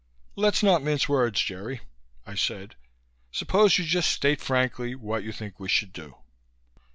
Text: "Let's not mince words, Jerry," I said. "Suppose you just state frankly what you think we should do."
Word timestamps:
"Let's 0.35 0.63
not 0.63 0.81
mince 0.81 1.07
words, 1.07 1.39
Jerry," 1.39 1.81
I 2.25 2.33
said. 2.33 2.73
"Suppose 3.31 3.77
you 3.77 3.85
just 3.85 4.09
state 4.09 4.41
frankly 4.41 4.95
what 4.95 5.23
you 5.23 5.31
think 5.31 5.59
we 5.59 5.69
should 5.69 5.93
do." 5.93 6.15